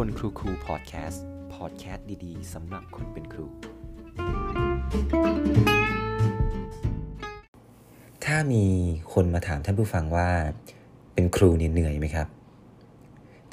[0.00, 3.46] คนครูครูพอดแคสต์พอดแคสต์ดีๆสำหรับคนเป็นครู
[8.24, 8.64] ถ้ามี
[9.12, 10.30] คนมาถามท่านผู้ฟังว่า
[11.14, 12.28] เป็นครูเนี่ยเหนื่อยไหมครับ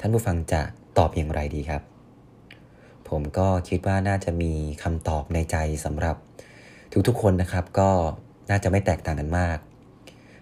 [0.00, 0.62] ท่านผู้ฟังจะ
[0.98, 1.82] ตอบอย่างไรดีครับ
[3.08, 4.52] ผมก็คิดว่าน่าจะมี
[4.82, 6.16] คำตอบในใจสำหรับ
[7.08, 7.90] ทุกๆคนนะครับ ก็
[8.50, 9.58] น่าจะไม่แตกต่างกันมาก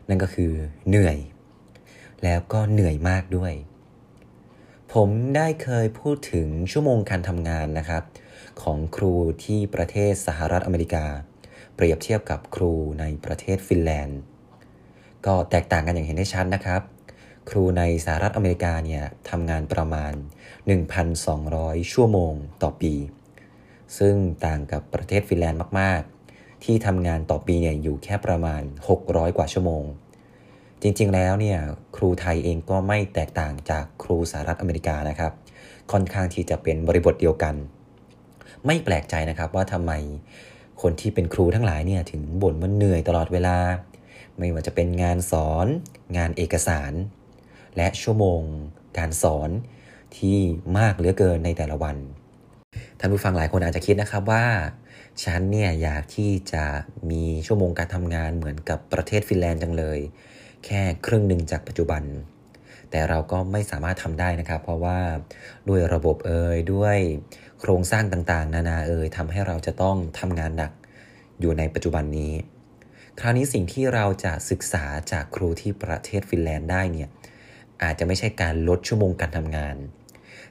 [0.09, 0.53] นั่นก็คือ
[0.89, 1.17] เหนื่อย
[2.25, 3.55] แล้วก็เหนื่อยมากด้วย
[4.95, 8.02] ผมได้เคยพูดถึงชั่วโมงการทำงานนะครับ
[8.62, 9.14] ของครู
[9.45, 11.06] ที่ประเทศสหรัฐอเมริกา
[11.74, 14.20] เปรียบเทียบกับครูในประเทศฟินแลนด์
[15.27, 16.83] ก็แตกต่างกันอย่างเห็นได้ชัดนะครับ
[17.51, 20.12] ครูในสหรัฐอเมริกาเนี่ยทำงานประมาณ
[21.23, 22.95] 1,200 ชั่วโมงต่อปี
[23.98, 24.14] ซึ่ง
[24.47, 26.00] ต่างกับประเทศฟินแลนด์มาก
[26.34, 28.62] ๆ ที่ทำงานต่อปีเนี่ยอยู่แค่ประมาณ
[28.98, 29.84] 600 กว่าชั่วโมง
[30.82, 31.59] จริงๆแล้วเนี่ย
[31.96, 35.32] ครูไทยเองก็ไม่แตกต่างจากครูสหรัฐอเมริกานะครับ
[35.92, 37.55] ค่อนข้างที่จะเป็นบริบทเดียวกัน
[38.66, 39.92] ไม่แปลกใจนะครับว่าทำไม
[40.83, 43.58] คนที่เป็นครูทั้งหลายเนี่ยถึงบ่นว่าเหนื่อยตลอดเวลา
[44.38, 45.66] ไม่ว่าจะเป็นงานสอน
[46.16, 46.92] งานเอกสาร
[47.77, 48.42] และชั่วโมง
[48.98, 49.50] การสอน
[50.16, 50.38] ที่
[50.78, 51.97] มากเหลือเกินในแต่ละวัน
[52.98, 54.44] ท่านผู้ฟังหลายคนอาจจะคิดนะครับว่า
[55.25, 56.64] ฉันเนี่ยอยากที่จะ
[57.10, 59.98] มีชั่วโมงการทำงานเหมือนกับประเทศฟินแลนด์จังเลย
[60.64, 62.03] แค่ครึ่งหนึ่งจากปัจจุบัน
[62.91, 64.98] แต่เราก็ไม่สามารถทำได้นะครับ เพราะว่า
[65.69, 66.98] ด้วยระบบเอ่ยด้วย
[67.61, 70.73] โครงสร้างต่างๆ นานาเอ่ยทำให้เราจะต้องทำงานหนัก
[71.41, 72.33] อยู่ในปัจจุบันนี้
[73.20, 77.09] คราวนี้สิ่งที่เราจะศึกษาจากครูที่ประเทศฟินแลนด์ได้เนี่ย
[77.83, 79.77] อาจจะไม่ใช่การลดชั่วโมงการทำงาน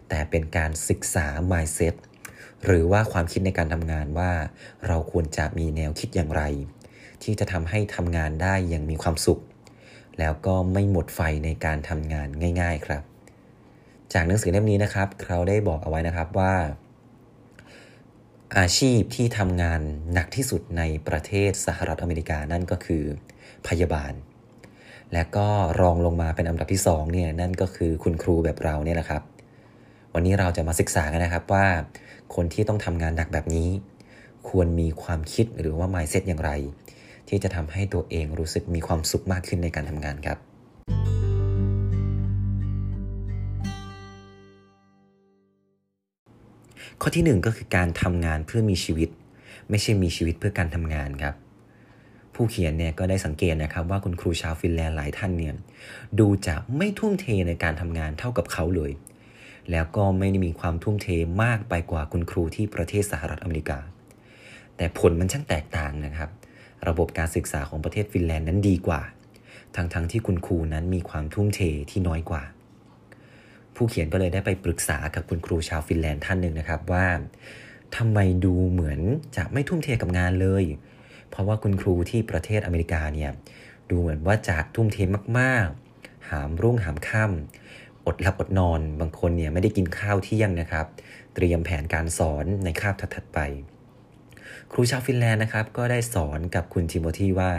[0.09, 1.95] แต่เป็นการศึกษา mindset
[2.65, 4.31] หรือว่าความคิดในการทำงานว่า
[4.87, 6.43] เราควรจะมีแนวคิดอย่างไร
[7.23, 9.41] ที่จะทำให้ทำงานได้อย่างมีความสุข
[10.19, 12.27] แล้วก็ไม่หมดไฟในการทำงาน
[12.61, 13.03] ง่าย ๆครับ
[14.13, 16.53] จากหนังสือเล่มนี้นะครับเขาได้บอกเอาไว้นะครับว่า
[18.57, 19.81] อาชีพที่ทำงาน
[20.13, 23.03] หนักที่สุดในประเทศสหรัฐอเมริกานั่นก็คือ
[23.67, 24.13] พยาบาล
[25.13, 25.47] และก็
[25.81, 29.23] รองลงมาเป็นอันดับที่2เนี่ยนั่นก็คือคุณครูแบบเราเนี่ยแหละครับ
[30.13, 31.65] วันนี้เราจะมาศึกษากันนะครับว่า
[32.35, 33.69] คนที่ต้องทำงานหนักแบบนี้
[34.49, 36.51] ควรมีความคิดหรือว่า mindset อย่างไร
[37.29, 40.37] ที่จะทำให้ตัวเองรู้สึกมีความสุขมากขึ้นในการทำงานครับ
[47.01, 49.09] ข้อที่ 1 ก็คือการทำงานเพื่อมีชีวิต
[49.69, 51.35] ไม่ใช่มีชีวิตเพื่อการทำงานครับ
[52.35, 55.53] ผู้เขียนเนี่ยก็ได้สังเกตนะครับว่าคุณครูชาวฟินแลนด์หลายท่านเนี่ย
[56.19, 58.91] ดูจะไม่ทุ่มเทในการทำงานเท่ากับเขาเลย
[59.71, 61.07] แล้วก็ไม่ได้มีความทุ่มเท
[61.43, 63.79] มากไปกว่าคุณครูที่ประเทศสหรัฐอเมริกา
[64.77, 66.29] แต่ผลมันช่างแตกต่างนะครับ
[66.87, 69.01] ระบบการศึกษาของประเทศฟินแลนด์นั้นดีกว่า
[69.75, 71.59] ทั้งๆ ที่คุณครูนั้นมีความทุ่มเท
[71.91, 72.43] ที่น้อยกว่า
[73.75, 77.05] ผู้เขียนก็เลยได้ไปปรึกษากับคุณครูชาวฟินแลนด์ท่านหนึ่งนะครับว่า
[77.97, 78.99] ทำไมดูเหมือน
[79.37, 80.63] จะไม่ทุ่มเทกับงานเลย
[81.29, 83.31] เพราะว่าคุณครูที่ประเทศอเมริกาเนี่ย
[83.89, 84.97] ดูเหมือนว่าจะทุ่มเท
[85.39, 90.85] มากๆ หามรุ่งหามค่ำอดหลับอดนอน บางคนเนี่ยไม่ได้กินข้าวเที่ยงนะครับ
[91.35, 93.39] เตรียมแผนการสอนในคาบถัดๆไป
[94.71, 97.51] ครูชาวฟินแลนด์นะครับ ก็ได้สอนกับคุณทิโมธีว่า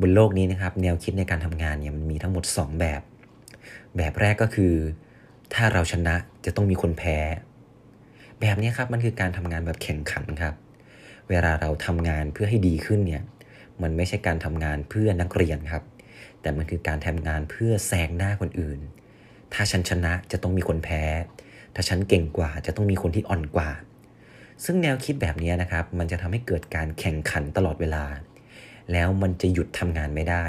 [0.00, 3.00] บนโลกนี้นะครับ แนวคิดในการทำงานเนี่ยมันมีทั้งหมด 2 แบบ
[3.96, 4.74] แบบแรกก็คือ
[5.54, 7.18] ถ้าเราชนะจะต้องมีคนแพ้
[8.40, 10.54] แบบนี้ครับมันคือการทำงานแบบแข่งขันครับ
[11.28, 13.22] เวลาเราทำงานเพื่อให้ดีขึ้นเนี่ย
[13.82, 15.82] มันไม่ใช่การทำงานเพื่อนักเรียนครับ
[16.40, 18.80] แต่มันคือการทำงานเพื่อแซงหน้าคนอื่น
[19.52, 21.02] ถ้าฉันชนะจะต้องมีคนแพ้
[21.74, 23.70] ถ้าฉันเก่งกว่าจะต้องมีคนที่อ่อนกว่า
[24.64, 28.04] ซึ่งแนวคิดแบบนี้นะครับ มันจะทำให้เกิดการแข่งขันตลอดเวลา
[28.92, 30.44] แล้วมันจะหยุดทำงานไม่ได้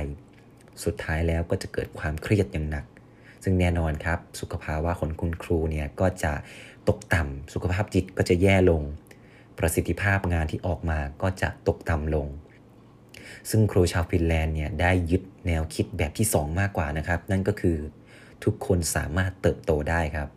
[0.84, 2.86] สุดท้ายแล้วก็จะเกิดความเครียดอย่างหนัก
[3.44, 6.34] ซึ่งแน่นอนครับ สุขภาวะของคุณครูเนี่ยก็จะ
[6.90, 8.82] ตกต่ำสุขภาพจิตก็จะแย่ลง
[9.58, 12.28] ประสิทธิภาพงานที่ออกมาก็จะตกต่ำลง
[13.50, 17.78] ซึ่งครูชาวฟินแลนด์เนี่ยได้ยึดแนวคิดแบบที่ 2 มากกว่านะครับ นั่นก็คือ
[18.44, 20.30] ทุกคนสามารถเติบโตได้ครับ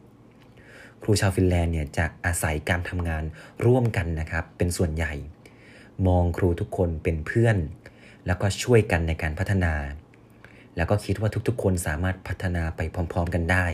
[1.02, 3.25] ครูชาวฟินแลนด์เนี่ยจะอาศัยการทำงาน
[3.67, 5.12] ร่วมกันนะครับ เป็นส่วนใหญ่
[6.06, 7.56] มองครูทุกคนเป็นเพื่อน
[8.26, 9.75] แล้วก็ช่วยกันในการพัฒนา
[10.76, 12.81] แล้วก็คิดว่าทุกๆ คนสามารถพัฒนาไป
[13.12, 13.67] พร้อม ๆ กันได้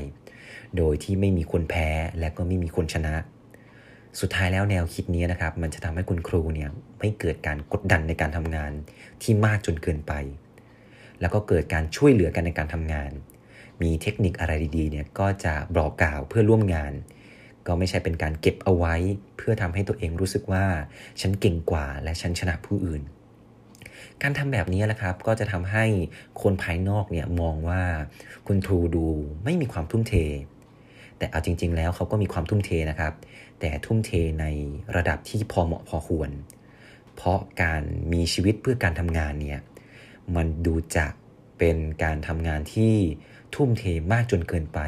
[0.77, 1.89] โดยที่ไม่มีคนแพ้
[2.19, 3.15] และก็ไม่มีคนชนะ
[4.21, 8.73] สุดท้ายแล้วแนวคิดนี้นะครับ มันจะทำให้คุณครูเนี่ยไม่เกิดการกดดันในการทำงาน
[9.23, 10.13] ที่มากจนเกินไป
[11.21, 13.11] แล้วก็เกิดการช่วยเหลือกันในการทำงาน
[13.83, 16.93] มีเทคนิคอะไรดีๆเนี่ยก็จะบอกกล่าวเพื่อร่วมงาน
[17.67, 18.95] ก็ไม่ใช่เป็นการเก็บเอาไว้
[19.37, 20.65] เพื่อทำให้ตัวเองรู้สึกว่า
[21.21, 23.03] ฉันเก่งกว่าและฉันชนะผู้อื่น
[24.23, 25.85] การทำแบบนี้แหละครับ ก็จะทำให้
[26.43, 27.83] คนภายนอกเนี่ยมองว่า
[28.47, 29.07] คุณครูดู
[29.45, 30.15] ไม่มีความทุ่มเท
[31.19, 33.13] แต่เอาจริง ๆ แล้วเขาก็มีความทุ่มเทนะครับ
[33.61, 34.11] แต่ทุ่มเท
[34.41, 34.47] ใน
[34.97, 36.31] ระดับที่พอเหมาะพอควร
[37.17, 37.83] เพราะการ
[38.13, 39.61] มีชีวิตเพื่อการทำงานเนี่ย
[40.37, 41.07] มันดูจะ
[41.59, 42.95] เป็นการทำงานที่
[43.55, 44.81] ทุ่มเทมากจนเกินไป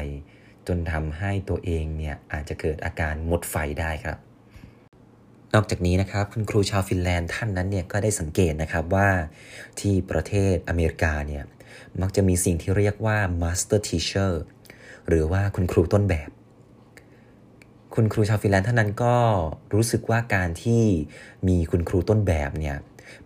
[0.69, 4.17] จนทำให้ตัวเองเนี่ยอาจจะเกิดอาการหมดไฟได้ครับ
[5.53, 9.09] นอกจากนี้นะครับคุณครูชาวฟินแลนด์ท่านนั้นเนี่ยก็ได้สังเกตนะครับว่า
[9.79, 11.43] ที่ประเทศอเมริกาเนี่ย
[12.01, 14.31] มักจะมีสิ่งที่เรียกว่า master teacher
[15.07, 16.29] หรือว่าคุณครูต้นแบบ
[17.95, 19.15] คุณครูชาวฟินแลนด์ท่านนั้นก็
[19.73, 20.83] รู้สึกว่าการที่
[21.47, 22.77] มีคุณครูต้นแบบเนี่ย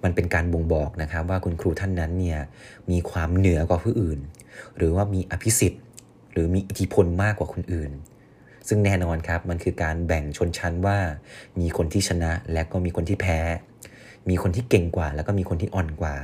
[0.04, 2.40] มันเป็นการบ่งบอกนะครับว่าคุณครูท่านนั้นเนี่ย
[2.92, 4.20] มีความเหนือกว่าผู้อื่น
[4.78, 5.83] หรือว่ามีอภิสิทธิ์
[6.34, 7.92] หรือมีอิทธิพลมากกว่าคนอื่น
[8.68, 10.98] ซึ่งแน่นอนครับมันคือการแบ่งชนชั้นว่า
[11.60, 13.40] มีคนที่ชนะและก็มีคนที่แพ้
[14.30, 16.16] มีคนที่เก่งกว่า แล้วก็มีคนที่อ่อนกว่า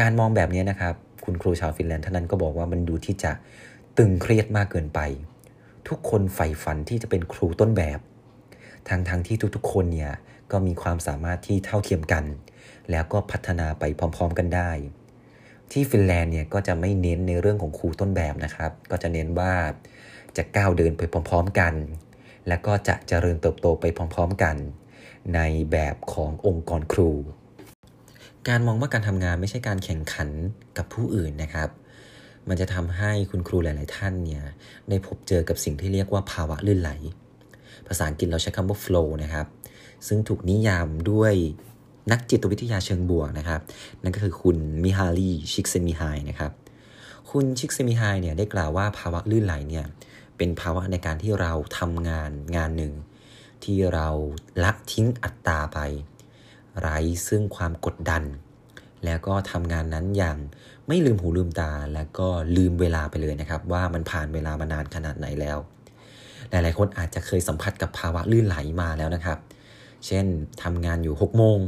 [0.00, 0.94] การมองแบบนี้นะครับ
[1.24, 3.32] คุณครูชาวฟินแลนด์ท่านนั้นก็บอกว่ามันดูที่จะ
[3.98, 5.00] ตึงเครียดมากเกินไป
[5.88, 7.98] ทุกคนใฝ่ฝันที่จะเป็นครูต้นแบบ
[8.88, 10.12] ทางทางที่ทุกๆ คนเนี่ย
[10.52, 12.24] ก็มีความสามารถที่เท่าเทียมกัน
[12.90, 14.70] แล้วก็พัฒนาไปพร้อม ๆ กันได้
[15.72, 19.52] ที่ฟินแลนด์เนี่ยก็จะไม่เน้นในเรื่องของครูต้นแบบนะครับ ก็จะเน้นว่า
[20.36, 21.74] จะก้าวเดินไปพร้อม ๆกัน
[22.48, 24.56] แล้วก็จะเจริญเติบโตไปพร้อม ๆกัน
[25.34, 25.40] ใน
[25.72, 27.10] แบบขององค์กรครู
[28.48, 30.28] การมองว่าการทำงานไม่ใช่การแข่งขัน
[30.76, 31.68] กับผู้อื่นนะครับ
[32.48, 34.42] มันจะทำให้คุณครูหลาย ๆ ท่านเนี่ย
[34.88, 36.90] ได้พบเจอกับสิ่งที่เรียกว่าภาวะลื่นไหล
[37.86, 39.46] ภาษาอังกฤษเราใช้คำว่า flow นะครับ
[40.06, 41.34] ซึ่งถูกนิยามด้วย
[42.10, 43.60] นักจิตวิทยาเชิงบวกนะครับ
[44.02, 46.52] นั่นก็คือคุณมิฮารีชิกเซมิไฮนะครับ
[47.30, 49.86] คุณชิกเซมิไฮเนี่ยได้กล่าวว่าภาวะลื่นไหลเนี่ย
[50.36, 52.92] เป็นภาวะในการที่เราทำงานงานหนึ่ง
[53.64, 54.08] ที่เรา
[54.62, 55.78] ละทิ้งอัตตาไป
[56.80, 58.22] ไร้ซึ่งความกดดัน
[59.04, 60.38] แล้วก็ทำงานนั้นอย่าง
[60.88, 65.58] ไม่ลืมหูลืมตาแล้วก็ลืมเวลาไปเลยนะครับ ว่ามันผ่านเวลามานานขนาดไหนแล้ว
[66.50, 69.38] หลาย ๆ คนอาจจะเคยสัมผัสกับภาวะลื่นไหลมาแล้วนะครับ
[70.06, 70.26] เช่น
[70.62, 71.58] ทำงานอยู่6โมง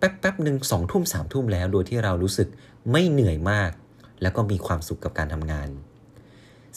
[0.00, 2.48] แป๊บแป๊บหนึ่งสองทุ่มสามทุ่มแล้ว โดยที่เรารู้สึก
[2.92, 3.70] ไม่เหนื่อยมาก
[4.22, 5.68] แล้วก็มีความสุขกับการทำงาน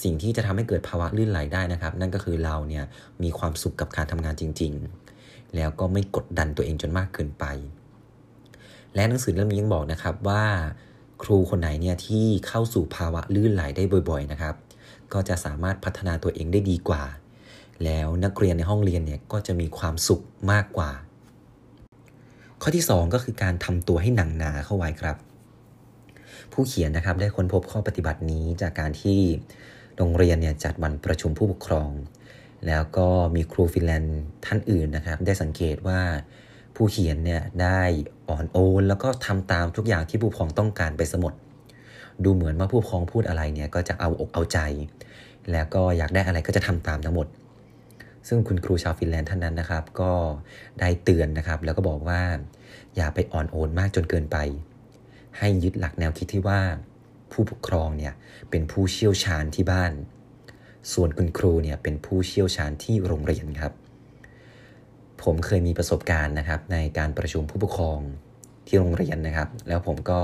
[0.04, 2.84] สิ่งที่จะทำให้เกิดภาวะลื่นไหลได้นะครับ นั่นก็คือเราเนี่ย
[3.24, 4.74] มีความสุขกับการทำงานจริง
[5.16, 7.46] ๆ แล้วก็ไม่กดดันตัวเองจนมากเกินไป
[8.96, 10.44] และหนังสือเล่มนี้ยังบอกนะครับว่า
[11.24, 14.56] ครูคนไหนเนี่ยที่เข้าสู่ภาวะลื่นไหลได้บ่อย ๆ นะครับ
[15.14, 17.04] ก็จะสามารถพัฒนาตัวเองได้ดีกว่า
[17.86, 20.22] แล้วนักเรียนในห้องเรียนเนี่ยก็จะมีความสุข
[20.52, 20.92] มากกว่า
[22.65, 25.15] ข้อที่ 2 ก็คือการทำตัวให้หนังหนาเข้าไว้ครับ
[26.54, 29.19] ผู้เขียนนะครับได้ค้นพบข้อปฏิบัตินี้จากการที่
[29.98, 31.92] โรงเรียนเนี่ยจัดวันประชุมผู้ปกครอง
[32.68, 36.00] แล้วก็มีครูฟินแลนด์ท่านอื่นนะครับ ได้สังเกตว่า
[36.75, 37.80] ผู้เขียนเนี่ยได้
[38.30, 41.33] อ่อนโอนแล้วก็ทำตามทุกอย่างที่ผู้ปกครองต้องการไปสมด
[42.24, 44.60] ดูเหมือนว่าผู้ปกครองพูดอะไรเนี่ยก็จะเอาอกเอาใจ
[45.51, 47.27] แล้วก็อยากได้อะไรก็จะทำตามทั้งหมด
[48.28, 50.12] ซึ่งคุณครูชาวฟินแลนด์ท่านนั้นนะครับ ก็
[50.80, 52.22] ได้เตือนนะครับ แล้วก็บอกว่า
[52.96, 54.38] อย่าไปอ่อนโอนมากจนเกินไป
[55.38, 56.62] ให้ยึดหลักแนวคิดที่ว่า
[57.31, 58.14] ผู้ปกครองเนี่ย
[58.50, 59.92] เป็นผู้เชี่ยวชาญที่บ้าน
[60.94, 63.74] ส่วนคุณครูเนี่ยเป็นผู้เชี่ยวชาญที่โรงเรียนครับ
[65.24, 68.00] ผมเคยมีประสบการณ์นะครับ ในการประชุมผู้ปกครอง
[68.68, 70.22] ที่โรงเรียนนะครับ แล้วผมก็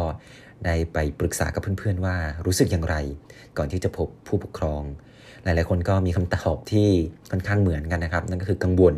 [0.66, 2.16] ได้ไปปรึกษากับเพื่อนๆว่า
[2.46, 2.96] รู้สึกอย่างไร
[3.57, 4.84] ก่อนที่จะพบผู้ปกครอง
[5.44, 6.89] หลาย ๆ คนก็มีคำตอบที่
[7.31, 8.96] ค่อนข้างเหมือนกันนะครับ นั่นก็คือกังวล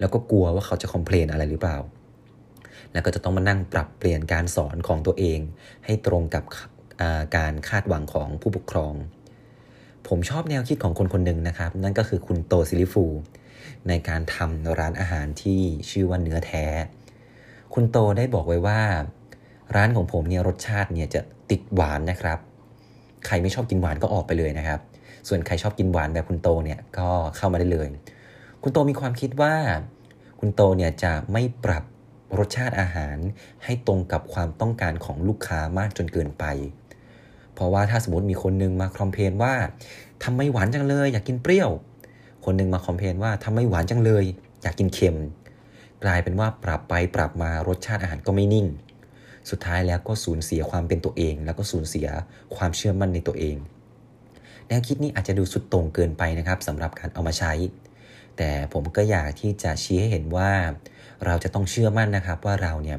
[0.00, 1.78] แล้วก็กลัวว่าเขาจะคอมเพลนอะไรหรือเปล่า
[2.92, 5.38] แล้วก็จะต้องมานั่งปรับเปลี่ยนการสอนของตัวเอง
[5.84, 6.44] ให้ตรงกับ
[7.36, 8.94] การคาดหวังของผู้ปกครอง
[10.08, 13.04] ผมชอบแนวคิดของคนคนหนึ่งนะครับ นั่นก็คือคุณโตซิลิฟู
[13.88, 16.64] ในการทำร้านอาหารที่ชื่อว่าเนื้อแท้
[17.74, 18.80] คุณโตได้บอกไว้ว่า
[19.76, 22.38] ร้านของผมเนี่ยรสชาติเนี่ยจะติดหวานนะครับ
[23.26, 24.80] ใครไม่ชอบกินหวานก็ออกไปเลยนะครับ
[25.28, 27.88] ส่วนใครชอบกินหวานแบบคุณโตเนี่ยก็เข้ามาได้เลย
[28.62, 29.54] คุณโตมีความคิดว่า
[30.40, 31.84] คุณโตเนี่ยจะไม่ปรับ
[32.38, 33.16] รสชาติอาหาร
[33.64, 36.44] ให้ตรงกับความต้องการของลูกค้ามากจนเกินไป
[37.54, 39.54] เพราะว่าถ้าสมมติมีคนนึงมาคอมเพนว่า
[40.24, 41.70] ทำไมหวานจังเลย อยากกินเปรี้ยว
[42.44, 44.24] คนนึงมาคอมเพนว่าทำไมหวานจังเลย
[44.62, 45.16] อยากกินเค็ม
[46.04, 48.66] กลายเป็นว่าปรับไปปรับมารสชาติอาหารก็ไม่นิ่ง
[49.50, 52.08] สุดท้ายแล้วก็สูญเสียความเป็นตัวเอง แล้วก็สูญเสีย
[52.56, 53.56] ความเชื่อมั่นในตัวเอง
[54.68, 57.52] แนวคิดนี้อาจจะดูสุดโต่งเกินไปนะครับสำหรับการเอามาใช้
[58.36, 60.50] แต่ผมก็อยากที่จะชี้ให้เห็นว่า
[61.26, 62.98] เราจะต้องเชื่อมั่นนะครับว่าเราเนี่ย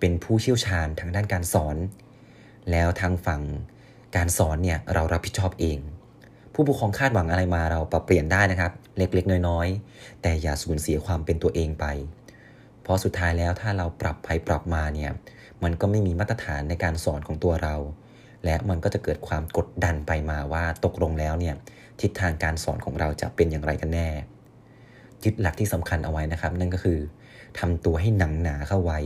[0.00, 1.76] เป็นผู้เชี่ยวชาญทางด้านการสอน
[2.70, 3.42] แล้วทางฝั่ง
[4.16, 5.78] การสอนเนี่ยเรารับผิดชอบเอง
[6.54, 11.86] ผู้ปกครองคาดหวังอะไรมาเราปรับเปลี่ยนได้นะครับ เล็กๆ น้อยๆ แต่อย่าสูญเสียความเป็นตัวเองไป
[12.82, 15.10] เพราะสุดท้ายแล้วถ้าเราปรับไปปรับมาเนี่ย
[15.62, 17.74] มันก็ไม่มีมาตรฐานในการสอนของตัวเรา
[18.46, 21.54] และมันก็จะเกิดความกดดันไปมาว่าตกลงแล้วเนี่ย
[22.00, 24.08] ทิศทางการสอนของเราจะเป็นอย่างไรกันแน่
[25.24, 26.98] ยึดหลักที่สำคัญเอาไว้นะครับ นั่นก็คือ
[27.58, 28.98] ทำตัวให้หนังหนาเข้าไว้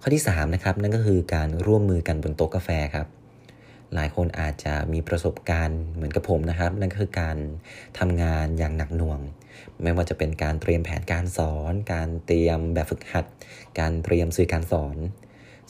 [0.00, 3.06] ข้อที่3นะครับนั่นก็คือการร่วมมือกันบนโต๊ะกาแฟครับ
[3.94, 7.36] หลายคนอาจจะมีประสบการณ์เหมือนกับผมนะครับ นั่นก็คือการ
[7.98, 9.20] ทำงานอย่างหนักหน่วง
[9.82, 13.26] ไม่ว่าจะเป็นการเตรียมแผนการสอน การเตรียมแบบฝึกหัด
[13.80, 14.96] การเตรียมสื่อการสอน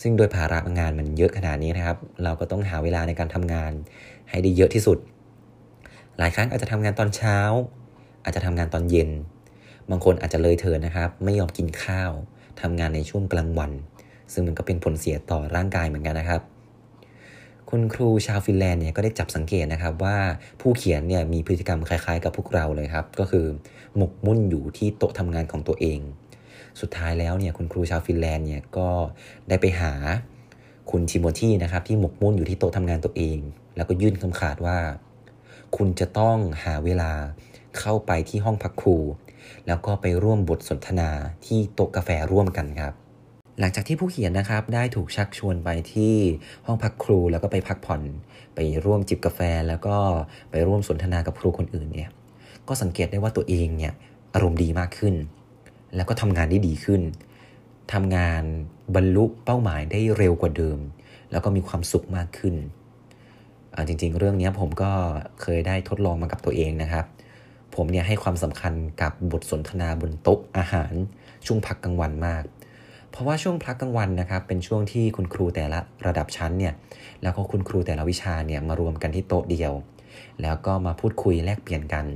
[0.02, 3.72] ซึ่งโดยภาระงานมันเยอะขนาดนี้นะครับ เราก็ต้องหาเวลาในการทำงาน
[4.28, 4.98] ให้ได้เยอะที่สุด
[6.18, 7.38] หลายครั้งอาจจะทำงานตอนเช้า
[8.24, 9.10] อาจจะทำงานตอนเย็น
[9.90, 12.12] บางคนอาจจะเลยเถินนะครับ ไม่ยอมกินข้าว
[12.60, 13.72] ทำงานในช่วงกลางวัน
[14.32, 16.40] ซึ่งมันก็เป็นผลเสียต่อร่างกายเหมือนกันนะครับ
[17.70, 20.16] คุณครูชาวฟินแลนด์เนี่ยก็ได้จับสังเกตนะครับว่า
[20.60, 23.46] ผู้เขียนเนี่ยมีพฤติกรรมคล้ายๆ กับพวกเราเลยครับ ก็คือ
[23.96, 26.00] หมกมุ่นอยู่ที่โต๊ะทำงานของตัวเอง
[26.80, 28.88] สุดท้ายแล้วเนี่ยคุณครูชาวฟินแลนด์เนี่ยก็
[29.49, 29.92] ได้ไปหา
[30.90, 33.38] คุณทิโมธีนะครับที่หมกมุ่นอยู่ที่โต๊ะทำงานตัวเอง
[33.76, 34.78] แล้วก็ยื่นคำขาดว่า
[35.76, 37.12] คุณจะต้องหาเวลา
[37.78, 38.97] เข้าไปที่ห้องพักครู
[39.66, 41.11] แล้วก็ไปร่วมบทสนทนา
[41.47, 42.92] ที่โต๊ะกาแฟร่วมกันครับ
[43.61, 46.14] หลังจากที่ผู้เขียนนะครับได้ถูกชักชวนไปที่
[46.66, 48.02] ห้องพักครูแล้วก็ไปพักผ่อน
[48.54, 49.97] ไปร่วมจิบกาแฟ แล้วก็
[50.50, 52.11] ไปร่วมสนทนากับครูคนอื่นเนี่ย
[52.68, 53.92] ก็สังเกตได้ว่าตัวเองเนี่ย
[54.35, 55.14] อารมณ์ดีมากขึ้น
[55.97, 57.02] แล้วก็ทำงานได้ดีขึ้น
[57.92, 58.42] ทำงาน
[58.95, 60.78] บรรลุเป้าหมายได้เร็วกว่าเดิม
[61.30, 62.54] แล้วก็มีความสุขมากขึ้น
[63.88, 64.90] จริงๆ เรื่องนี้ผมก็
[65.42, 67.04] เคยได้ทดลองมากับตัวเองนะครับ
[67.75, 70.92] ผมเนี่ยให้ความสำคัญกับบทสนทนาบนโต๊ะอาหาร
[71.47, 72.45] ช่วงพักกลางวันมาก
[73.11, 76.75] เพราะว่าช่วงพักกลางวันนะครับ เป็นช่วงที่คุณครูแต่ละระดับชั้นเนี่ย
[77.23, 79.73] แล้วก็คุณครูแต่ละวิชาเนี่ยมารวมกันที่โต๊ะเดียว
[80.42, 82.07] แล้วก็มาพูดคุยแลกเปลี่ยนกัน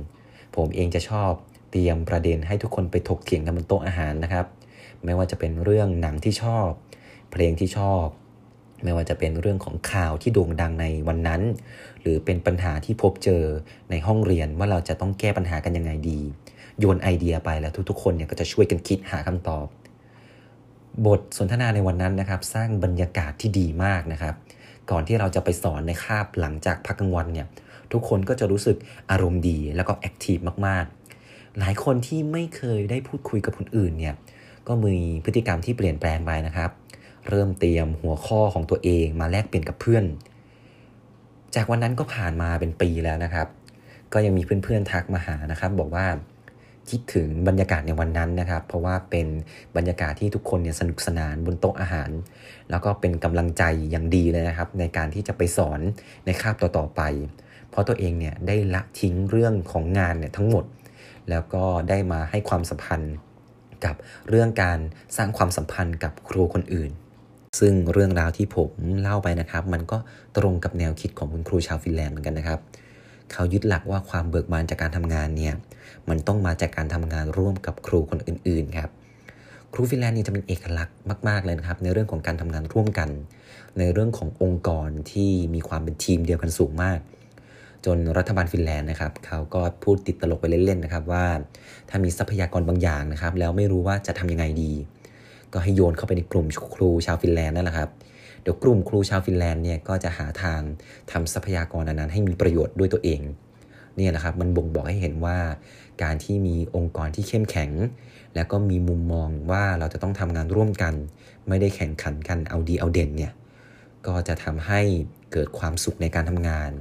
[0.55, 1.31] ผมเองจะชอบ
[1.73, 4.45] เตรียมประเด็นให้ทุกคนไปถกเถียงกันบนโต๊ะอาหารนะครับ
[5.05, 6.69] ไม่ว่าจะเป็นเรื่องหนังที่ชอบ
[7.31, 8.05] เพลงที่ชอบ
[8.83, 11.41] ไม่ว่าจะเป็นเรื่องของข่าวที่โด่งดังในวันนั้น
[12.01, 13.43] หรือเป็นปัญหาที่พบเจอ
[13.89, 16.19] ในห้องเรียนว่าเราจะต้องแก้ปัญหากันยังไงดี
[16.79, 19.65] โยนไอเดียไปแล้วทุกๆ คนเนี่ยก็จะช่วยกันคิดหาคำตอบ
[21.05, 24.35] บทสนทนาในวันนั้นนะครับ สร้างบรรยากาศที่ดีมากนะครับ
[24.91, 27.47] ก่อนที่เราจะไปสอนในคาบหลังจากพักกลางวันเนี่ย
[27.91, 28.77] ทุกคนก็จะรู้สึก
[29.11, 30.37] อารมณ์ดีแล้วก็ active
[30.67, 31.02] มาก ๆ
[31.59, 34.15] หลายคนที่ไม่เคยได้พูดคุยกับคนอื่นเนี่ย
[34.67, 34.93] ก็มี
[35.25, 36.71] พฤติกรรมที่เปลี่ยนแปลงไปนะครับ
[37.29, 40.05] เริ่มเตรียมหัวข้อของตัวเองมาแลกเปลี่ยนกับเพื่อน
[41.55, 43.47] จากวันนั้นก็ผ่านมาเป็นปีแล้วนะครับ
[44.13, 46.05] ก็ยังมีเพื่อนๆทักมาหานะครับ บอกว่า
[46.89, 49.27] คิดถึงบรรยากาศในวันนั้นนะครับ เพราะว่าเป็น
[49.75, 52.09] บรรยากาศที่ทุกคนเนี่ยสนุกสนานบนโต๊ะอาหาร
[52.69, 55.79] แล้วก็เป็นกำลังใจอย่างดีเลยนะครับ ในการที่จะไปสอน
[56.25, 57.01] ในคาบต่อๆไป
[57.69, 60.65] เพราะตัวเองเนี่ยได้ละทิ้งเรื่องของงานเนี่ยทั้งหมด
[61.29, 63.15] แล้วก็ได้มาให้ความสัมพันธ์
[63.85, 63.95] กับ
[64.29, 64.79] เรื่องการ
[65.17, 66.91] สร้างความสัมพันธ์กับครูคนอื่น
[67.59, 68.69] ซึ่งเรื่องราวที่ผม
[69.01, 69.97] เล่าไปนะครับ มันก็
[70.37, 72.59] ตรงกับแนวคิดของคุณครูชาวฟินแลนด์เหมือนกันนะครับ
[73.33, 75.53] เขายึดหลักว่าความเบิกบานจากการทำงานเนี่ย
[76.09, 78.89] มันต้องมาจากการทำงานร่วมกับครูคนอื่นๆครับ
[79.73, 80.95] ครูฟินแลนด์นี่จะเป็นเอกลักษณ์
[81.27, 83.09] มาก ๆ เลยนะครับ ในเรื่องของการทำงานร่วมกัน
[83.79, 86.99] ในเรื่องขององค์กรที่มีความเป็นทีมเดียวกันสูงมาก
[87.85, 91.25] จนรัฐบาลฟินแลนด์นะครับเขาก็พูดติดตลกไปเล่นๆนะครับว่า
[91.89, 94.71] ถ้ามีทรัพยากรบางอย่างนะครับ แล้วไม่รู้ว่าจะทำยังไงดี
[95.53, 97.89] ก็ให้โยนเข้าไปในกลุ่มครูชาวฟินแลนด์นั่นแหละครับ
[98.41, 100.61] เดี๋ยวกลุ่มครูชาวฟินแลนด์เนี่ยก็จะหาทาง
[101.11, 103.21] ทำทรัพยากรนั้นให้มีประโยชน์ด้วยตัวเอง
[103.97, 105.37] เนี่ยนะครับมันบ่งบอกให้เห็นว่า
[106.03, 107.71] การที่มีองค์กรที่เข้มแข็ง
[108.35, 110.93] แล้วก็มีมุมมองว่าเราจะต้องทำงานร่วมกัน
[111.47, 113.33] ไม่ได้แข่งขันกันเอาดีเอาเด่นเนี่ย
[114.07, 114.81] ก็จะทำให้
[115.31, 116.71] เกิดความสุขในการทำงาน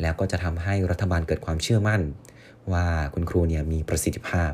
[0.00, 2.00] แล้วก็จะทำให้รัฐบาลเกิดความเชื่อมั่น
[2.72, 4.52] ว่าคุณครูเนี่ยมีประสิทธิภาพ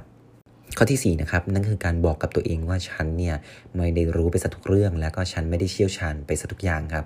[0.76, 3.36] ข้อที่4นะครับนั่นคือการบอกกับตัวเองว่าฉันเนี่ย
[3.76, 7.04] ไม่ได้รู้ไปสักทุกเรื่อง แล้วก็ฉันไม่ได้เชี่ยวชาญไปสักทุกอย่างครับ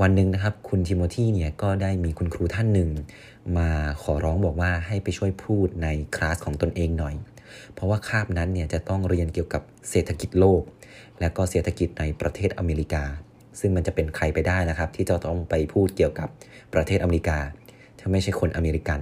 [0.00, 2.90] วันหนึ่งนะครับคุณทิโมธีเนี่ยก็ได้มีคุณครูท่านหนึ่ง
[3.56, 3.68] มา
[4.02, 7.14] ขอร้องบอกว่าให้ไปช่วยพูดในคลาสของตนเองหน่อย
[7.74, 10.62] เพราะว่าคาบนั้นเนี่ยจะต้องเรียนเกี่ยวกับเศรษฐกิจโลก
[11.20, 13.04] และก็เศรษฐกิจในประเทศอเมริกา
[13.60, 16.28] ซึ่งมันจะเป็นใครไปได้นะครับ ที่จะต้องไปพูดเกี่ยวกับ
[16.74, 17.38] ประเทศอเมริกา
[17.98, 19.00] ถ้าไม่ใช่คนอเมริกัน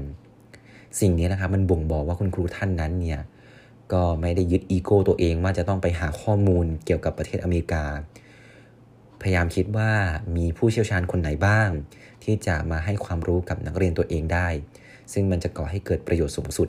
[1.00, 3.20] สิ่งนี้นะครับมันบ่งบอกว่าคุณครูท่านนั้นเนี่ย
[3.92, 7.84] ก็ไม่ได้ยึดอีโก้ตัวเองว่าจะต้องไปหาข้อมูลเกี่ยวกับประเทศอเมริกา
[9.23, 9.90] พยายามคิดว่า
[10.37, 11.68] มีผู้เชี่ยวชาญคนไหนบ้าง
[12.25, 14.49] ที่จะมาให้ความรู้กับนักเรียนตัวเองได้
[15.12, 16.68] ซึ่งมันจะก่อให้เกิดประโยชน์สูงสุด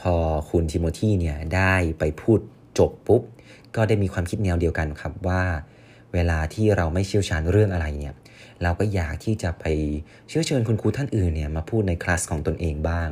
[0.00, 0.16] พอ
[0.50, 2.38] คุณทิโมธีเนี่ยได้ไปพูด
[2.78, 3.22] จบปุ๊บ
[3.76, 5.42] ก็ได้มีความคิดแนวเดียวกันครับว่า
[6.14, 8.14] เวลาที่เราไม่เชี่ยวชาญเรื่องอะไรเนี่ย
[8.62, 9.64] เราก็อยากที่จะไป
[10.28, 13.10] เชื้อเชิญคุณครูท่านอื่นเนี่ยมาพูดในคลาสของตนเองบ้าง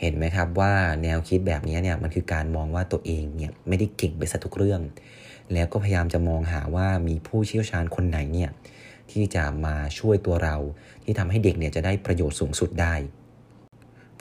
[0.00, 4.80] เห็นไหมครับว่าแนวคิดแบบนี้เนี่ยมันคือการมองว่าตัวเองเนี่ยไม่ได้เก่งไปซะทุกเรื่อง
[5.52, 8.50] แล้วก็พยายามจะมองหาว่ามีผู้เชี่ยวชาญคนไหนเนี่ย
[9.10, 10.56] ที่จะมาช่วยตัวเรา
[11.04, 12.94] ที่ทำให้เด็กเนี่ยจะได้ประโยชน์สูงสุดได้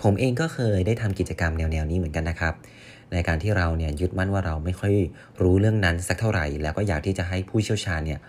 [0.01, 2.53] ผมเองก็เคยได้ทำกิจกรรมแนวๆนี้เหมือนกันนะครับ
[3.13, 4.93] ในการที่เราเนี่ยยึดมั่นว่าเราไม่ค่อย
[5.41, 8.19] รู้เรื่องนั้นสักเท่าไหร่ แล้วก็อยากที่จะให้ผู้เชี่ยวชาญเนี่ย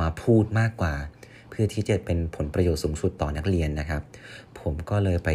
[0.00, 0.94] มาพูดมากกว่า
[1.50, 4.02] เพื่อที่จะเป็นผลประโยชน์สูงสุดต่อนักเรียนนะครับ
[4.60, 5.30] ผมก็เลยไป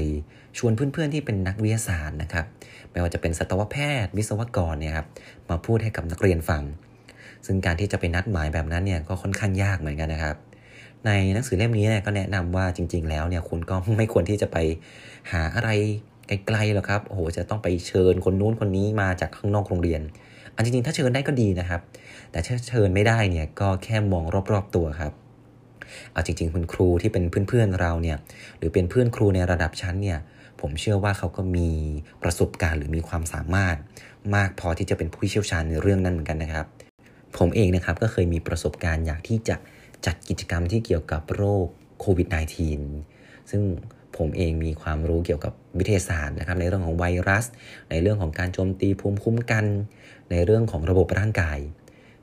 [0.57, 2.45] ชวนเพื่อนๆที่เป็นนักวิทยาศาสตร์นะครับ
[2.91, 5.07] ไม่ว่าจะเป็นสัตวแพทย์ วิศวกรเนี่ยครับ
[5.49, 6.63] มาพูดให้กับนักเรียนฟัง
[7.45, 10.35] ซึ่งการที่จะไปนัดหมายแบบนั้นเนี่ยก็ค่อนข้างยากเหมือนกันนะครับ
[11.05, 14.57] ในหนังสือเล่มนี้เนี่ยก็แนะนำว่าจริง ๆ แล้วเนี่ยคุณก็ไม่ควรที่จะไป
[15.31, 15.69] หาอะไร
[16.27, 20.01] ไกลๆหรอกครับโอ้โหจะต้องไปเชิญคนนู้นคนนี้มาจากข้างนอกโรงเรียน
[20.55, 21.81] อันจริงๆถ้าเชิญได้ก็ดีนะครับ
[22.31, 25.13] แต่ถ้าเชิญไม่ได้เนี่ยก็แค่มองรอบๆตัวครับ
[26.11, 28.17] เอาจริง ๆ คุณครูที่เป็นเพื่อนๆเราเนี่ย
[28.57, 30.19] หรือเป็นเพื่อนครูในระดับชั้นเนี่ย
[30.61, 31.69] ผมเชื่อว่าเขาก็มี
[32.23, 33.75] ประสบการณ์หรือมีความสามารถ
[34.35, 36.65] มากพอที่จะเป็นผู้เชี่ยวชาญในเรื่องนั้นเหมือนกันนะครับ
[37.37, 39.55] ผมเองนะครับก็เคยมีประสบการณ์อยากที่จะ
[40.05, 41.67] จัดกิจกรรมที่เกี่ยวกับโรค
[41.99, 42.27] โควิด
[42.89, 43.61] -19 ซึ่ง
[44.17, 47.45] ผมเองมีความรู้เกี่ยวกับ วิทยาศาสตร์นะครับในเรื่องของไวรัส
[47.91, 49.65] ในเรื่องของการโจมตีภูมิคุ้มกัน
[50.31, 51.59] ในเรื่องของระบบร่างกาย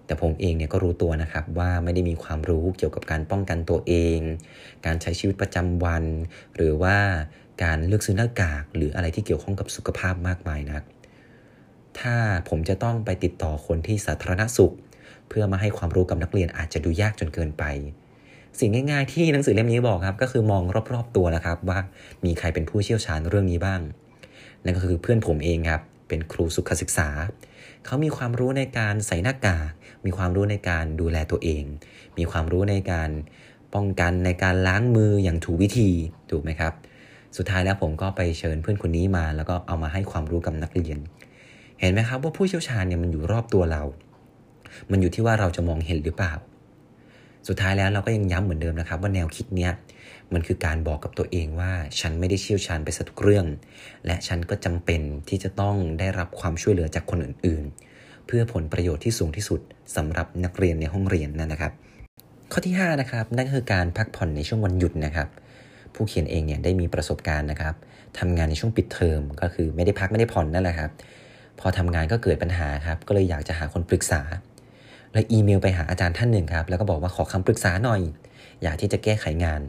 [0.07, 4.19] แต่ผมเองเนี่ยก็รู้ตัวนะครับว่าไม่ได้มีความรู้เกี่ยวกับการป้องกันตัวเอง
[4.87, 6.05] การใช้ชีวิตประจำวัน
[6.57, 6.97] หรือว่า
[7.63, 10.83] การเลือกซื้อหน้ากาก หรืออะไรที่เกี่ยวข้องกับสุขภาพมากมายนัก
[11.99, 12.17] ถ้า
[12.49, 14.75] ผมจะต้องไปติดต่อคนที่สาธารณสุข
[15.29, 17.65] เพื่อมาให้ความรู้กับนักเรียนอาจจะดูยากจนเกินไป
[18.59, 21.79] สิ่งง่ายๆที่หนังสือเล่มนี้บอกครับ ก็คือมองรอบๆตัวนะครับ ว่า
[22.25, 23.81] มีใครเป็นผู้เชี่ยวชาญเรื่องนี้บ้าง
[24.65, 27.09] นั่นก็คือเพื่อนผมเองครับ เป็นครูสุขศึกษา
[27.85, 29.71] เขามีความรู้ในการใส่หน้ากาก
[30.05, 31.65] มีความรู้ในการดูแลตัวเอง
[32.19, 33.11] มีความรู้ในการ
[33.75, 35.91] ป้องกันในการล้างมืออย่างถูกวิธี
[36.31, 36.73] ถูกไหมครับ
[37.37, 40.99] สุดท้ายแล้วผมก็ไปเชิญเพื่อนคนนี้มา แล้วก็เอามาให้ความรู้กับนักเรียน
[41.81, 43.83] เห็นไหมครับว่าผู้เชี่ยวชาญเนี่ยมันอยู่รอบตัวเรา
[44.91, 46.33] มันอยู่ที่ว่าเราจะมองเห็นหรือเปล่า
[47.49, 49.73] สุดท้ายแล้วเราก็ยังย้ำเหมือนเดิมนะครับ ว่าแนวคิดเนี้ย
[50.33, 53.47] มันคือการบอกกับตัวเองว่าฉันไม่ได้เชี่ยวชาญไปสัทุกเรื่อง
[54.07, 57.65] และฉันก็จำเป็นที่จะต้องได้รับความช่วยเหลือจากคนอื่น
[57.97, 59.61] ๆ เพื่อผลประโยชน์ที่สูงที่สุด
[59.97, 61.73] สำหรับนักเรียนในห้องเรียนนั่นนะครับ
[62.53, 65.29] ข้อที่5นะครับนั่นคือการพักผ่อนในช่วงวันหยุดนะครับ
[65.95, 67.75] ผู้เขียนเองเนี่ยได้มีประสบการณ์นะครับ
[68.19, 70.91] ทำงานในช่วงปิดเทอมก็คือไม่ได้พักไม่ได้ผ่อนนั่นแหละครับ
[71.61, 74.21] พอทำงานก็เกิดปัญหาครับก็เลยอยากจะหาคนปรึกษา
[75.13, 78.01] เลยอีเมลไปหาอาจารย์ท่านหนึ่งครับ แล้วก็บอกว่าขอคำปรึกษาหน่อย
[78.63, 79.61] อยากที่จะแก้ไขงาน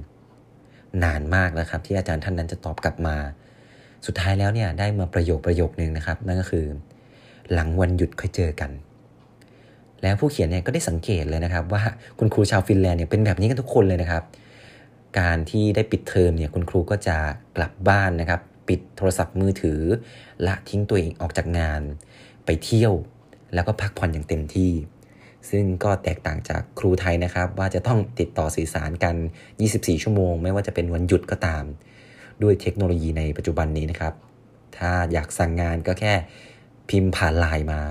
[1.04, 3.16] นานมากนะครับ ที่อาจารย์ท่านนั้นจะตอบกลับมา
[4.06, 6.66] สุดท้ายแล้วเนี่ยได้มาประโยคประโยคนึงนะครับ นั่นก็คือ
[7.54, 8.72] หลังวันหยุดค่อยเจอกัน
[10.02, 11.82] แล้วผู้เขียนเนี่ยก็ได้สังเกตเลยนะครับ ว่า
[12.20, 14.24] คุณครูชาวฟินแลนด์เนี่ยเป็นแบบนี้กันทุกคนเลยนะครับ
[15.20, 17.18] การที่ได้ปิดเทอมเนี่ยคุณครูก็จะ
[17.58, 19.82] กลับบ้านนะครับ ปิดโทรศัพท์มือถือ
[20.48, 21.82] ละทิ้งตัวเองออกจากงาน
[22.46, 22.94] ไปเที่ยว
[23.54, 24.72] แล้วก็พักผ่อนอย่างเต็มที่
[25.50, 29.16] ซึ่งก็แตกต่างจากครูไทยนะครับ ว่าจะต้องติดต่อสื่อสารกัน
[29.60, 31.64] 24 ชั่วโมง ไม่ว่าจะเป็นวันหยุดก็ตาม
[32.44, 34.14] ด้วยเทคโนโลยีในปัจจุบันนี้นะครับ
[34.78, 36.14] ถ้าอยากสั่งงานก็แค่
[36.90, 37.82] พิมพ์ผ่านไลน์มา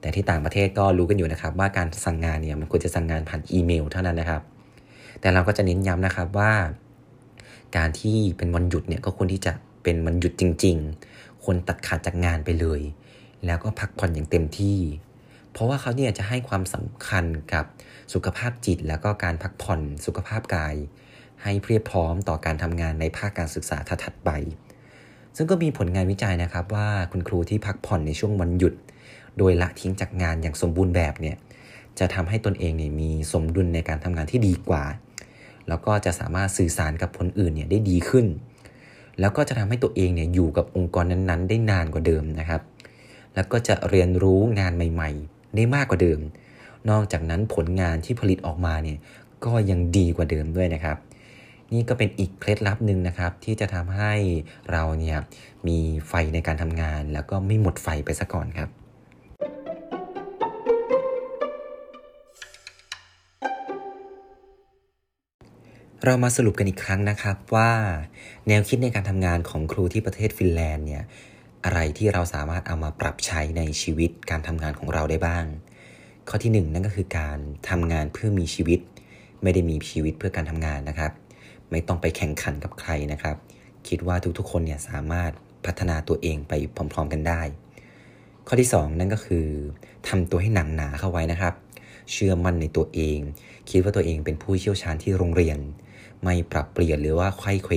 [0.00, 4.42] แต่ที่ต่างประเทศก็รู้กันอยู่นะครับ ว่าการสั่งงานเนี่ยมันควรจะสั่งงานผ่านอีเมลเท่านั้นนะครับ
[5.20, 6.52] แต่เราก็จะเน้นย้ำนะครับว่า
[7.76, 10.76] การที่เป็นวันหยุดเนี่ยก็ควรที่จะเป็นวันหยุดจริง
[11.10, 12.80] ๆ ควรตัดขาดจากงานไปเลย
[13.46, 14.78] แล้วก็พักผ่อนอย่างเต็มที่
[15.58, 17.64] เพราะว่าเขาเนี่ยจะให้ความสำคัญกับ
[18.14, 20.74] สุขภาพจิต แล้วก็การพักผ่อนสุขภาพกาย
[21.42, 24.30] ให้เพียบพร้อมต่อการทำงานในภาคการศึกษาถัดไป
[25.36, 28.74] ซึ่งก็มีผลงานวิจัยนะครับว่าคุณครูที่พักผ่อนในช่วงวันหยุด
[29.38, 31.36] โดยละทิ้งจากงานอย่างสมบูรณ์แบบเนี่ย
[31.98, 34.84] จะทำให้ตนเองเนี่ยมีสมดุลในการทำงานที่ดีกว่า
[35.68, 38.26] แล้วก็จะสามารถสื่อสารกับคนอื่นเนี่ยได้ดีขึ้น
[39.20, 42.62] แล้วก็จะทำให้ตัวเองเนี่ยอยู่กับองค์กรนั้นๆ ได้นานกว่าเดิมนะครับ
[43.34, 46.20] แล้วก็จะเรียนรู้งานใหม่ ๆ ได้มากกว่าเดิม
[46.90, 48.98] นอกจากนั้นผลงานที่ผลิตออกมาเนี่ย
[49.44, 50.96] ก็ยังดีกว่าเดิมด้วยนะครับ
[51.72, 54.12] นี่ก็เป็นอีกเคล็ดลับหนึ่งนะครับ ที่จะทำให้
[54.70, 55.18] เราเนี่ย
[55.68, 58.70] มีไฟในการทำงาน แล้วก็ไม่หมดไฟไปซะก่อนครับ
[66.04, 67.70] เรามาสรุปกันอีกครั้งนะครับว่า
[68.48, 71.04] แนวคิดในการทำงานของครูที่ประเทศฟินแลนด์เนี่ย
[71.64, 75.44] อะไรที่เราสามารถเอามาปรับใช้ในชีวิตการทำงานของเราได้บ้าง
[76.28, 78.80] ข้อที่1นนั่นก็คือการทำงานเพื่อมีชีวิต
[79.42, 81.12] ไม่ได้มีชีวิตเพื่อการทำงานนะครับ
[81.70, 83.36] ไม่ต้องไปแข่งขันกับใครนะครับ
[83.88, 85.30] คิดว่าทุกๆ คนเนี่ยสามารถ
[85.64, 86.52] พัฒนาตัวเองไป
[86.92, 87.42] พร้อมๆกันได้
[88.46, 89.46] ข้อที่ 2 นั่นก็คือ
[90.08, 91.54] ทำตัวให้หนังหนาเข้าไว้นะครับ
[92.12, 93.18] เชื่อมั่นในตัวเอง
[93.70, 95.58] คิดว่าตัวเองเป็นผู้เชี่ยวชาญที่โรงเรียน
[96.22, 97.74] ไม่ปรับเปลี่ยนหรือว่าไข้เขว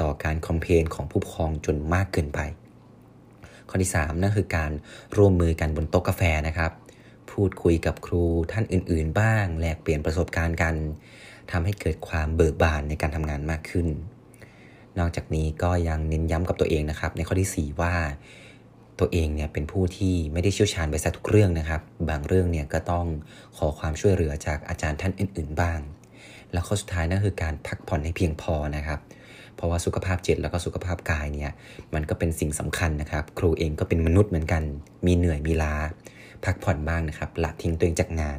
[0.00, 2.40] ต่อการคอมเพลนของผู้ปกครองจนมากเกินไป
[3.72, 4.70] ข้อที่ 3 นั่นคือการ
[5.16, 6.72] ร่วมมือกันบนโต๊ะกาแฟนะครับ
[7.30, 10.74] พูดคุยกับครูท่านอื่น ๆ บ้าง แลกเปลี่ยนประสบการณ์กัน
[11.50, 13.86] ทำให้เกิดความเบิกบานในการทำงานมากขึ้น
[14.98, 17.94] นอกจากนี้ก็ยังเน้นย้ำกับตัวเองนะครับ ในข้อที่ 4 ว่า
[19.00, 23.06] ตัวเองเนี่ยเป็นผู้ที่ไม่ได้เชี่ยวชาญไปซะทุกเรื่องนะครับ บางเรื่องเนี่ยก็ต้อง
[23.56, 25.80] ขอความช่วยเหลือจากอาจารย์ท่านอื่น ๆ บ้าง
[26.52, 28.98] แล้วข้อสุดท้ายนั่นคือการพักผ่อนให้เพียงพอนะครับ
[29.56, 31.52] เพราะว่าสุขภาพจิตแล้วก็สุขภาพกายเนี่ย
[31.94, 34.62] มันก็เป็นสิ่งสำคัญนะครับ ครูเองก็เป็นมนุษย์เหมือนกัน
[35.06, 35.74] มีเหนื่อยมีล้า
[36.44, 38.38] พักผ่อนบ้างนะครับละทิ้งตัวเองจากงาน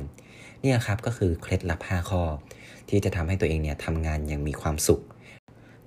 [0.61, 2.23] เนี่ยครับก็คือเคล็ดลับ 5 ข้อ
[2.89, 5.01] ที่จะทำให้ตัวเองเนี่ยทำงานอย่างมีความสุข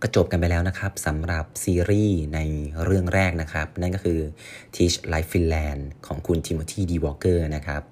[0.03, 2.41] ก็จบกันไปแล้วนะครับสำหรับซีรีส์ใน
[2.85, 4.21] เรื่องแรกนะครับ นั่นก็คือ
[4.75, 7.83] Teach Like Finland ของคุณทิโมธีดีวอล์กเกอร์นะครับ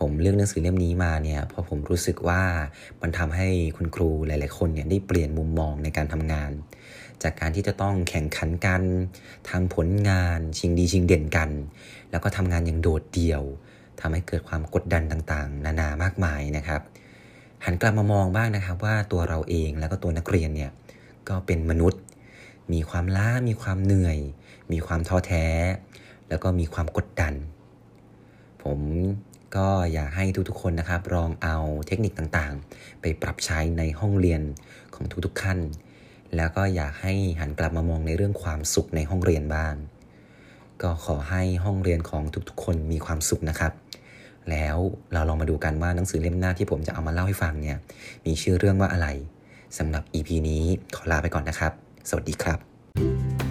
[0.00, 2.42] ผมเลือกหนังสือเล่มนี้มาเนี่ยเพราะผมรู้สึกว่า
[3.02, 6.50] มันทำให้คุณครูหลาย ๆ คนเนี่ยได้เปลี่ยนมุมมองในการทำงาน
[7.22, 8.82] จากการที่จะต้องแข่งขันกัน
[9.50, 11.50] ทำผลงาน ชิงดีชิงเด่นกัน
[12.10, 13.42] แล้วก็ทำงานอย่างโดดเดี่ยว
[14.00, 16.80] ทำให้เกิดความกดดันต่าง ๆ นานามากมายนะครับ
[17.64, 20.70] หันกลับมามองบ้างนะครับว่าตัวเราเองแล้วก็ตัวนักเรียนเนี่ย
[21.28, 22.00] ก็เป็นมนุษย์
[22.72, 24.18] มีความล้ามีความเหนื่อย
[24.72, 25.46] มีความท้อแท้
[26.28, 27.34] แล้วก็มีความกดดัน
[28.62, 28.78] ผม
[29.56, 34.42] ก็อยากให้ทุกๆคนนะครับลองเอาเทคนิคต่างๆ ไปปรับใช้ในห้องเรียน
[34.94, 35.58] ของทุกๆขั้น
[36.36, 39.74] แล้วก็อยากให้หันกลับมามองในเรื่องความสุขในห้องเรียนบ้าง
[40.82, 43.72] ก็ขอให้ห้องเรียนของทุกๆ คนมีความสุขนะครับ
[44.50, 44.76] แล้ว
[45.12, 47.76] เราลองมาดูกันว่าหนังสือเล่มหน้าที่ผมจะเอามาเล่าให้ฟังเนี่ย
[48.26, 49.08] มีชื่อเรื่องว่าอะไร
[49.78, 51.72] สำหรับ EP นี้ขอลาไปก่อนนะครับ
[52.08, 53.49] สวัสดีครับ